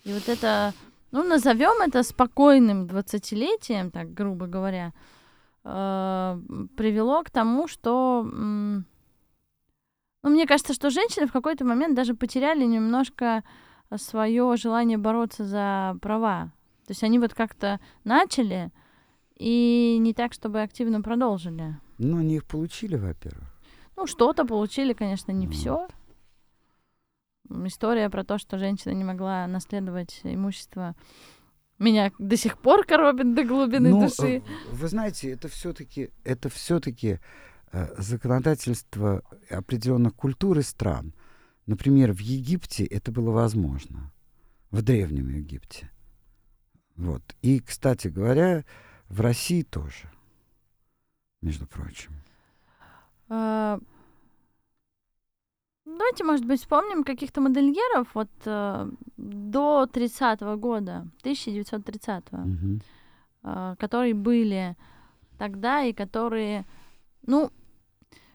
[0.05, 0.73] И вот это,
[1.11, 4.93] ну, назовем это спокойным двадцатилетием, так грубо говоря,
[5.63, 6.41] э,
[6.77, 8.85] привело к тому, что, м,
[10.23, 13.43] ну, мне кажется, что женщины в какой-то момент даже потеряли немножко
[13.97, 16.51] свое желание бороться за права.
[16.87, 18.71] То есть они вот как-то начали,
[19.41, 21.77] и не так, чтобы активно продолжили.
[21.97, 23.47] Ну, они их получили, во-первых.
[23.97, 25.55] Ну, что-то получили, конечно, не Вот.
[25.55, 25.87] все.
[27.65, 30.95] История про то, что женщина не могла наследовать имущество,
[31.79, 34.37] меня до сих пор коробит до глубины Ну, души.
[34.37, 37.19] э, вы знаете, это все-таки это все-таки
[37.97, 41.13] законодательство определенных культур и стран.
[41.65, 44.11] Например, в Египте это было возможно,
[44.71, 45.89] в древнем Египте.
[46.95, 47.21] Вот.
[47.41, 48.63] И, кстати говоря,
[49.11, 50.09] в России тоже,
[51.41, 52.11] между прочим.
[53.29, 53.79] А,
[55.85, 62.81] Давайте, может быть, вспомним каких-то модельеров вот э, до 30-го года, 1930-го, Мгм.
[63.43, 64.75] э, которые были
[65.37, 66.65] тогда и которые,
[67.25, 67.51] ну,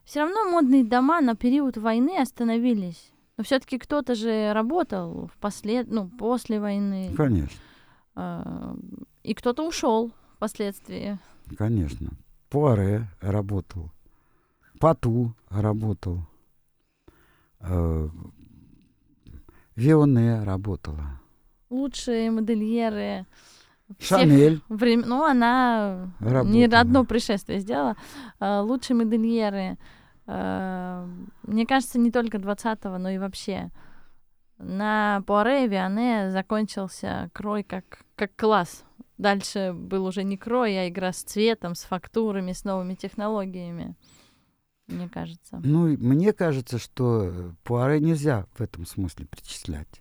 [0.04, 3.12] все равно модные дома на период войны остановились.
[3.38, 5.86] Но все-таки кто-то же работал впослед...
[5.88, 7.60] ну, после войны, Конечно,
[8.16, 8.74] э,
[9.22, 11.18] и кто-то ушел впоследствии.
[11.56, 12.10] конечно.
[12.48, 13.90] Пуаре работал,
[14.78, 16.20] Пату работал,
[17.60, 18.08] э,
[19.74, 21.20] Вионе работала,
[21.68, 23.26] Лучшие модельеры
[23.98, 25.08] Шанель времен.
[25.08, 26.80] Ну, она не Работала.
[26.80, 27.96] одно пришествие сделала.
[28.40, 29.76] Э, Лучшие модельеры,
[30.26, 31.08] э,
[31.42, 33.70] мне кажется, не только 20-го, но и вообще.
[34.58, 38.84] На Пуаре и Виане закончился крой как, как класс.
[39.18, 43.96] Дальше был уже не крой, а игра с цветом, с фактурами, с новыми технологиями.
[44.86, 45.60] Мне кажется.
[45.64, 50.00] Ну, мне кажется, что э, Пуаре нельзя в этом смысле причислять.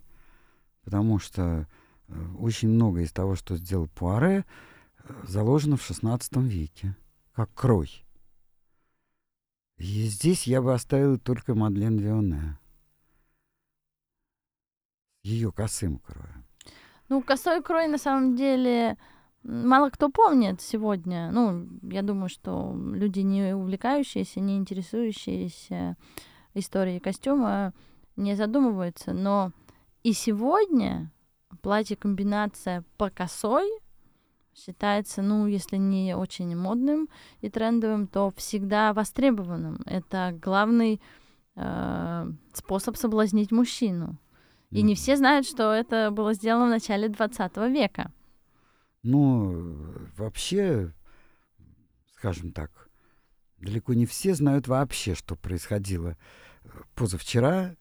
[0.84, 1.66] Потому что
[2.08, 4.44] э, очень много из того, что сделал Пуаре,
[4.98, 6.96] э, заложено в XVI веке,
[7.32, 8.04] как крой.
[9.78, 12.58] И здесь я бы оставил только Мадлен Вионе.
[15.22, 16.45] Ее косым кроем.
[17.08, 18.96] Ну, косой крой на самом деле
[19.42, 21.30] мало кто помнит сегодня.
[21.30, 25.96] Ну, я думаю, что люди, не увлекающиеся, не интересующиеся
[26.54, 27.72] историей костюма,
[28.16, 29.12] не задумываются.
[29.12, 29.52] Но
[30.02, 31.12] И сегодня
[31.62, 33.68] платье-комбинация по косой
[34.54, 37.08] считается, ну, если не очень модным
[37.40, 39.82] и трендовым, то всегда востребованным.
[39.84, 41.00] Это главный
[41.56, 44.16] э, способ соблазнить мужчину.
[44.70, 48.12] И не все знают, что это было сделано в начале 20 века.
[49.02, 49.76] Ну,
[50.16, 50.92] вообще,
[52.16, 52.90] скажем так,
[53.58, 56.16] далеко не все знают вообще, что происходило
[56.64, 57.76] э, позавчера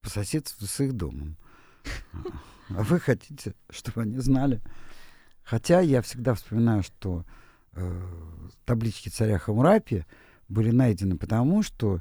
[0.00, 1.36] по соседству с их домом.
[2.70, 4.62] А вы хотите, чтобы они знали?
[5.42, 7.24] Хотя я всегда вспоминаю, что
[7.72, 10.06] э, таблички царя Хамурапи
[10.48, 12.00] были найдены потому, что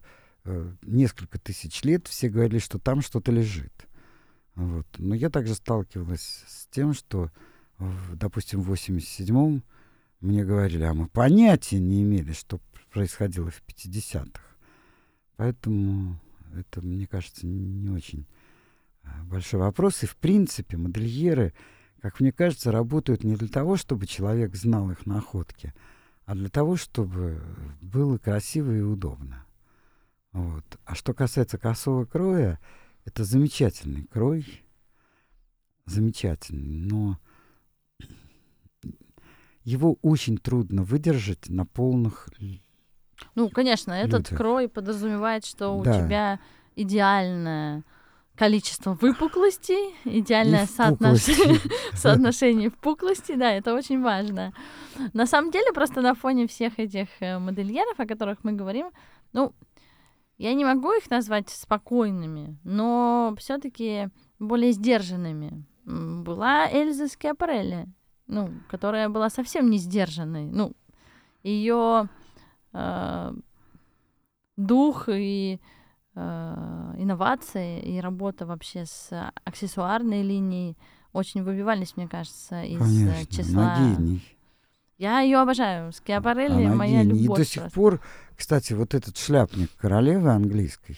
[0.82, 3.88] несколько тысяч лет все говорили, что там что-то лежит.
[4.56, 4.86] Вот.
[4.98, 7.32] Но я также сталкивалась с тем, что,
[8.14, 9.64] допустим, в 87-м
[10.20, 12.60] мне говорили, а мы понятия не имели, что
[12.92, 14.42] происходило в 50-х.
[15.38, 16.20] Поэтому
[16.56, 18.28] это, мне кажется, не очень
[19.04, 20.04] э, большой вопрос.
[20.04, 21.54] И, в принципе, модельеры—
[22.04, 25.74] как мне кажется, работают не для того, чтобы человек знал их находки,
[26.26, 27.42] а для того, чтобы
[27.80, 29.46] было красиво и удобно.
[30.34, 30.64] Вот.
[30.86, 32.60] А что касается косого кроя,
[33.06, 34.64] это замечательный крой,
[35.86, 37.18] замечательный, но
[39.64, 42.30] его очень трудно выдержать на полных
[43.36, 44.38] Ну, конечно, этот людях.
[44.38, 45.92] крой подразумевает, что Да.
[45.92, 46.40] у тебя
[46.76, 47.84] идеальное
[48.36, 51.96] количество выпуклостей, идеальное И соотношение, впуклости.
[51.96, 54.54] соотношение впуклости, да, это очень важно.
[55.14, 58.90] На самом деле, просто на фоне всех этих э, модельеров, о которых мы говорим,
[59.34, 59.54] ну,
[60.44, 65.64] я не могу их назвать спокойными, но все-таки более сдержанными.
[65.86, 67.88] Была Эльза Скиапарелли,
[68.28, 70.46] ну, которая была совсем не сдержанной.
[70.46, 70.74] Ну,
[71.44, 72.10] ее
[74.58, 75.62] дух и
[76.16, 80.78] э, инновации и работа вообще с аксессуарной линией
[81.14, 83.74] очень выбивались, мне кажется, из э, Конечно, числа.
[83.74, 84.22] она гений.
[84.98, 85.92] Я ее обожаю.
[85.92, 87.24] Скиапарелли Она моя гений.
[87.24, 87.40] любовь.
[87.40, 87.76] И до сих просто.
[87.76, 88.02] пор,
[88.38, 90.98] кстати, вот этот шляпник королевы английской,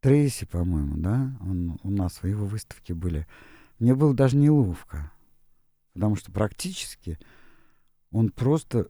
[0.00, 3.26] Трейси, по-моему, да, он у нас в его выставке были.
[3.78, 5.10] Мне было даже неловко,
[5.94, 7.18] потому что практически
[8.12, 8.88] он просто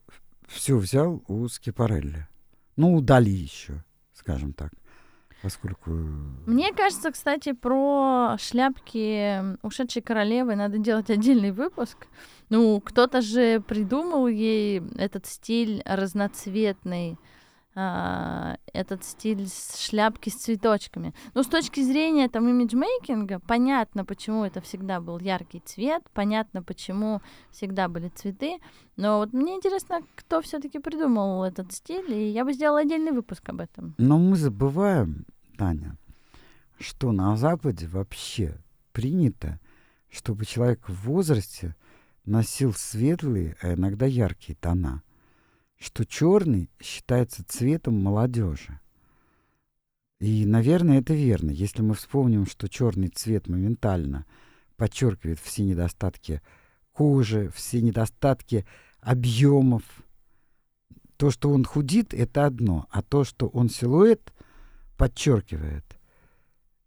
[0.48, 2.26] все взял у Скипарелли.
[2.76, 4.72] Ну, у Дали еще, скажем так,
[5.40, 5.90] поскольку...
[5.90, 12.08] Мне кажется, кстати, про шляпки ушедшей королевы надо делать отдельный выпуск.
[12.50, 17.18] Ну, кто-то же придумал ей этот стиль разноцветный,
[17.76, 21.12] а, этот стиль с шляпки с цветочками.
[21.34, 27.20] Ну, с точки зрения там имиджмейкинга, понятно, почему это всегда был яркий цвет, понятно, почему
[27.50, 28.58] всегда были цветы.
[28.96, 33.48] Но вот мне интересно, кто все-таки придумал этот стиль, и я бы сделала отдельный выпуск
[33.48, 33.94] об этом.
[33.98, 35.26] Но мы забываем,
[35.58, 35.96] Таня,
[36.78, 38.56] что на Западе вообще
[38.92, 39.58] принято,
[40.10, 41.74] чтобы человек в возрасте
[42.24, 45.02] носил светлые, а иногда яркие тона.
[45.76, 48.80] Что черный считается цветом молодежи.
[50.20, 51.50] И, наверное, это верно.
[51.50, 54.24] Если мы вспомним, что черный цвет моментально
[54.76, 56.40] подчеркивает все недостатки
[56.92, 58.64] кожи, все недостатки
[59.00, 59.82] объемов.
[61.16, 64.32] То, что он худит, это одно, а то, что он силуэт
[64.96, 65.84] подчеркивает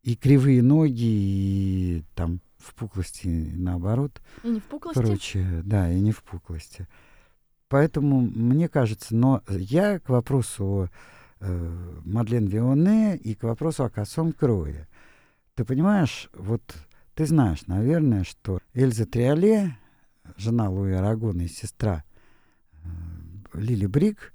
[0.03, 4.99] и кривые ноги, и там впуклости наоборот, И не в пуклости.
[4.99, 6.87] прочее, да, и не впуклости.
[7.69, 10.89] Поэтому мне кажется, но я к вопросу о
[11.39, 14.87] э, Мадлен Вионе и к вопросу о косом крое.
[15.55, 16.61] Ты понимаешь, вот
[17.13, 19.77] ты знаешь, наверное, что Эльза Триоле,
[20.37, 22.03] жена Луи Арагона и сестра
[22.71, 22.87] э,
[23.53, 24.33] Лили Брик,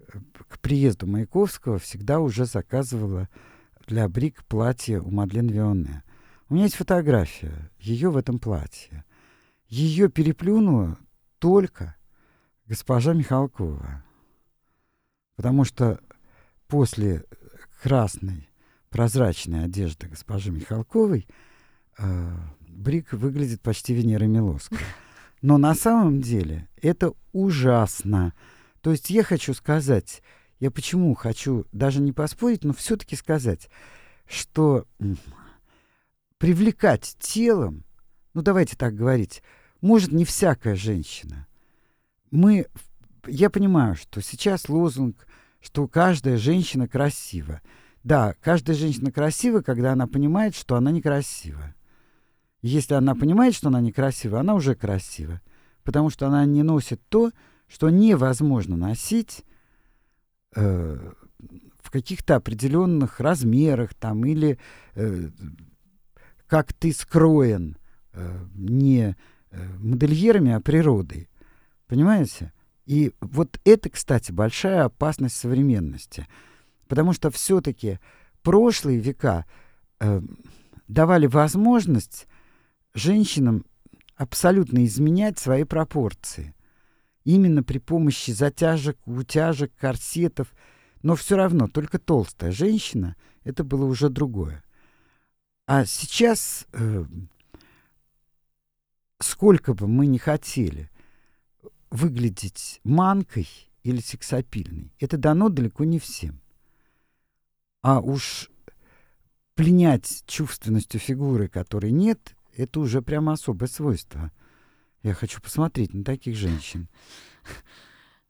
[0.00, 3.28] э, к приезду Маяковского всегда уже заказывала
[3.86, 6.02] для Брик платье у Мадлен Вионе.
[6.48, 9.04] У меня есть фотография ее в этом платье.
[9.66, 10.96] Ее переплюнула
[11.38, 11.96] только
[12.66, 14.04] госпожа Михалкова.
[15.34, 16.00] Потому что
[16.68, 17.24] после
[17.82, 18.48] красной
[18.90, 21.26] прозрачной одежды госпожи Михалковой
[21.98, 24.78] э, Брик выглядит почти Венерой Милоской.
[25.42, 28.34] Но на самом деле это ужасно.
[28.80, 30.22] То есть я хочу сказать,
[30.60, 33.68] я почему хочу даже не поспорить, но все-таки сказать,
[34.26, 34.86] что
[36.38, 37.84] привлекать телом,
[38.34, 39.42] ну давайте так говорить,
[39.80, 41.46] может не всякая женщина.
[42.30, 42.66] Мы,
[43.26, 45.26] я понимаю, что сейчас лозунг,
[45.60, 47.60] что каждая женщина красива.
[48.02, 51.74] Да, каждая женщина красива, когда она понимает, что она некрасива.
[52.62, 55.40] Если она понимает, что она некрасива, она уже красива.
[55.82, 57.32] Потому что она не носит то,
[57.68, 59.44] что невозможно носить
[60.54, 61.12] э,
[61.80, 64.58] в каких-то определенных размерах там или
[64.94, 65.30] э,
[66.46, 67.76] как ты скроен
[68.12, 69.16] э, не
[69.50, 71.28] э, модельерами, а природой.
[71.86, 72.52] Понимаете?
[72.86, 76.26] И вот это, кстати, большая опасность современности.
[76.88, 77.98] Потому что все-таки
[78.42, 79.44] прошлые века
[80.00, 80.20] э,
[80.86, 82.26] давали возможность
[82.94, 83.64] женщинам
[84.16, 86.54] абсолютно изменять свои пропорции.
[87.24, 90.54] Именно при помощи затяжек, утяжек, корсетов.
[91.02, 94.62] Но все равно, только толстая женщина, это было уже другое.
[95.66, 97.04] А сейчас, э,
[99.18, 100.90] сколько бы мы ни хотели
[101.90, 103.48] выглядеть манкой
[103.82, 106.40] или сексапильной, это дано далеко не всем.
[107.82, 108.48] А уж
[109.54, 114.30] пленять чувственностью фигуры, которой нет, это уже прямо особое свойство.
[115.02, 116.88] Я хочу посмотреть на таких женщин.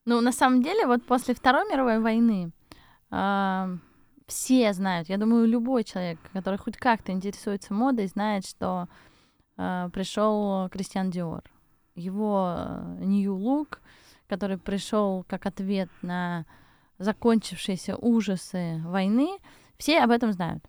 [0.07, 2.53] Ну, на самом деле, вот после Второй мировой войны
[3.11, 3.79] э,
[4.27, 8.89] все знают, я думаю, любой человек, который хоть как-то интересуется модой, знает, что
[9.57, 11.45] э, пришел Кристиан Диор.
[11.95, 13.79] Его э, New Look,
[14.29, 16.45] который пришел как ответ на
[16.99, 19.39] закончившиеся ужасы войны,
[19.79, 20.65] все об этом знают.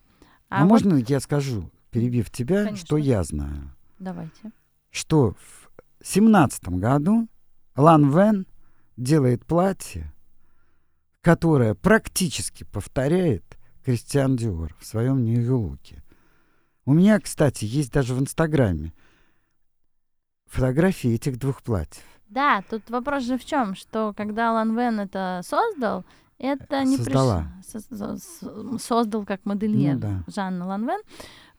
[0.48, 0.68] А, а вот...
[0.68, 2.86] можно я скажу, перебив тебя, Конечно.
[2.86, 3.74] что я знаю?
[3.98, 4.52] Давайте.
[4.90, 5.70] Что в
[6.02, 7.28] семнадцатом году
[7.76, 8.46] Лан Вен
[8.96, 10.12] делает платье,
[11.20, 13.47] которое практически повторяет
[13.88, 16.02] Кристиан Диор в своем Нью-Луке.
[16.84, 18.92] У меня, кстати, есть даже в Инстаграме
[20.44, 22.04] фотографии этих двух платьев.
[22.28, 26.04] Да, тут вопрос же в чем, что когда Лан Вен это создал,
[26.36, 27.46] это не Создала.
[27.72, 28.82] Приш...
[28.82, 30.24] Создал как модельер ну, да.
[30.26, 31.00] Жанна Ланвен.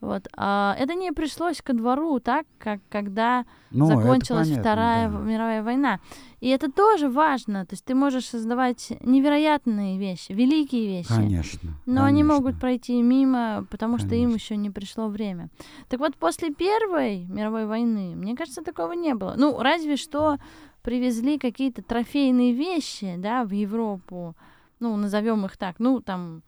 [0.00, 0.28] Вот.
[0.34, 5.18] А это не пришлось ко двору, так, как когда ну, закончилась понятно, Вторая да.
[5.18, 6.00] мировая война.
[6.40, 7.66] И это тоже важно.
[7.66, 11.14] То есть ты можешь создавать невероятные вещи, великие вещи.
[11.14, 11.70] Конечно.
[11.84, 12.06] Но конечно.
[12.06, 14.08] они могут пройти мимо, потому конечно.
[14.08, 15.50] что им еще не пришло время.
[15.88, 19.34] Так вот, после Первой мировой войны, мне кажется, такого не было.
[19.36, 20.38] Ну, разве что
[20.82, 24.34] привезли какие-то трофейные вещи, да, в Европу
[24.80, 26.42] ну, назовем их так, ну, там,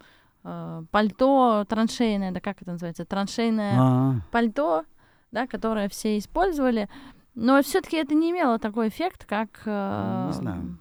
[0.44, 4.20] э, пальто траншейное, да как это называется, траншейное А-а-а.
[4.30, 4.84] пальто,
[5.30, 6.88] да, которое все использовали,
[7.34, 9.62] но все-таки это не имело такой эффект, как...
[9.64, 10.26] Э...
[10.28, 10.78] Не знаю.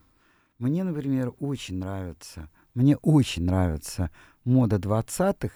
[0.57, 4.11] Мне, например, очень нравится, мне очень нравится
[4.43, 5.49] мода 20-х,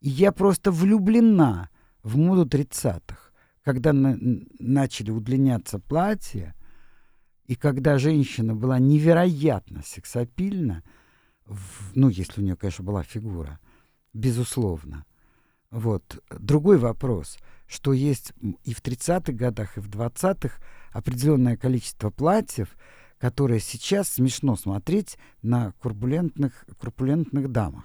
[0.00, 1.68] и я просто влюблена
[2.02, 3.16] в моду 30-х,
[3.64, 4.18] когда на-
[4.58, 6.54] начали удлиняться платья,
[7.46, 10.82] и когда женщина была невероятно сексапильна,
[11.46, 13.58] в, ну, если у нее, конечно, была фигура,
[14.12, 15.04] безусловно.
[15.70, 16.22] Вот.
[16.30, 18.32] Другой вопрос, что есть
[18.64, 20.60] и в 30-х годах, и в 20-х
[20.92, 22.76] определенное количество платьев,
[23.18, 27.84] которые сейчас смешно смотреть на курбулентных, курбулентных дамах.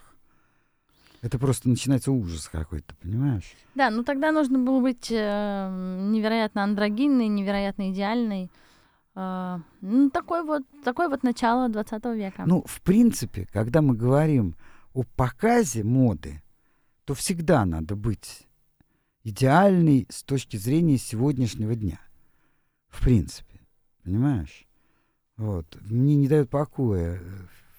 [1.22, 3.53] Это просто начинается ужас какой-то, понимаешь?
[3.76, 8.49] Да, ну тогда нужно было быть э, невероятно андрогинной, невероятно идеальной.
[9.14, 12.43] Uh, ну, такой вот, такое вот начало 20 века.
[12.45, 14.55] Ну, в принципе, когда мы говорим
[14.93, 16.41] о показе моды,
[17.03, 18.47] то всегда надо быть
[19.24, 21.99] идеальной с точки зрения сегодняшнего дня.
[22.88, 23.59] В принципе.
[24.03, 24.66] Понимаешь?
[25.38, 25.78] Вот.
[25.82, 27.22] Мне не дает покоя э,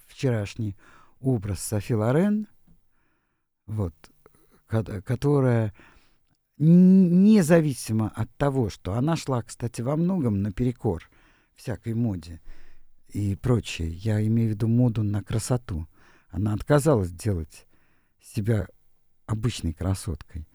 [0.07, 0.75] вчерашний
[1.19, 2.47] образ Софи Лорен,
[3.65, 3.93] вот,
[4.67, 5.73] которая
[6.57, 11.09] независимо от того, что она шла, кстати, во многом наперекор
[11.55, 12.41] всякой моде
[13.09, 13.89] и прочее.
[13.91, 15.87] Я имею в виду моду на красоту.
[16.29, 17.67] Она отказалась делать
[18.21, 18.67] себя
[19.25, 20.47] обычной красоткой.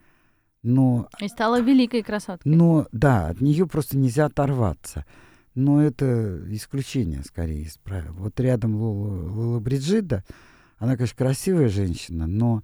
[0.61, 2.51] Но, и стала великой красоткой.
[2.51, 5.05] Но да, от нее просто нельзя оторваться.
[5.55, 8.13] Но это исключение, скорее, из правил.
[8.13, 10.23] Вот рядом Лола, Лола Бриджида,
[10.77, 12.63] она, конечно, красивая женщина, но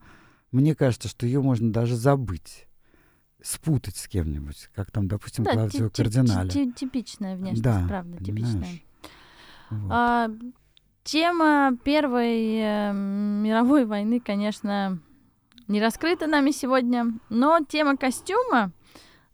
[0.52, 2.65] мне кажется, что ее можно даже забыть
[3.46, 6.50] спутать с кем-нибудь, как там, допустим, да, Клавдио Кардинале.
[6.50, 8.82] Типичная внешность, да, правда, типичная.
[9.70, 9.92] Вот.
[9.92, 10.30] А,
[11.04, 15.00] тема Первой э, мировой войны, конечно,
[15.68, 18.72] не раскрыта нами сегодня, но тема костюма,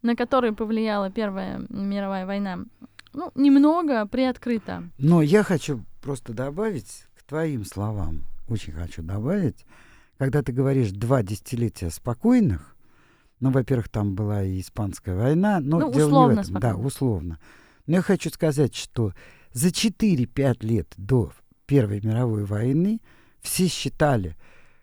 [0.02, 2.60] на который повлияла Первая мировая война,
[3.14, 4.84] ну, немного приоткрыта.
[4.98, 9.66] Но я хочу просто добавить к твоим словам, очень хочу добавить,
[10.18, 12.76] когда ты говоришь два десятилетия спокойных,
[13.42, 15.60] ну, во-первых, там была и Испанская война.
[15.60, 16.32] Но ну, дело условно.
[16.32, 16.60] Не в этом.
[16.62, 17.40] Да, условно.
[17.88, 19.14] Но я хочу сказать, что
[19.52, 21.34] за 4-5 лет до
[21.66, 23.02] Первой мировой войны
[23.42, 24.38] все считали,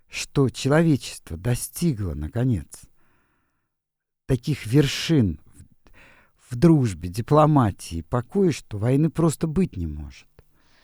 [0.08, 2.66] что человечество достигло, наконец,
[4.26, 5.40] таких вершин
[6.48, 10.26] в, в дружбе, дипломатии, покое, что войны просто быть не может.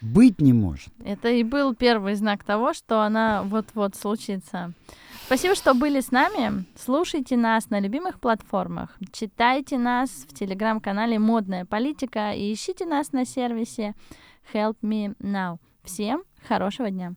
[0.04, 0.92] Быть не может.
[1.02, 4.72] Это и был первый знак того, что она вот-вот случится.
[5.24, 6.66] Спасибо, что были с нами.
[6.76, 8.98] Слушайте нас на любимых платформах.
[9.12, 13.94] Читайте нас в телеграм-канале «Модная политика» и ищите нас на сервисе
[14.52, 15.56] Help Me Now.
[15.82, 17.14] Всем хорошего дня!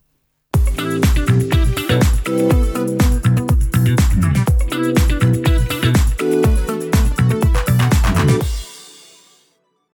[4.69, 5.16] thank you